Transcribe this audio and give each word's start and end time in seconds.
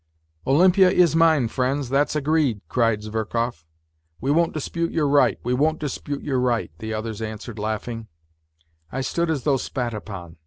"Olympia 0.47 0.89
is 0.89 1.15
mine, 1.15 1.47
friends, 1.47 1.87
that's 1.87 2.15
agreed!" 2.15 2.61
cried 2.69 3.03
Zverkov." 3.03 3.63
We 4.19 4.31
won't 4.31 4.51
dispute 4.51 4.91
your 4.91 5.07
right, 5.07 5.37
we 5.43 5.53
won't 5.53 5.77
dispute 5.77 6.23
your 6.23 6.39
right," 6.39 6.71
the 6.79 6.91
others 6.91 7.21
answered, 7.21 7.59
laughing. 7.59 8.07
I 8.91 9.01
stood 9.01 9.29
as 9.29 9.43
though 9.43 9.57
spat 9.57 9.93
upon. 9.93 10.37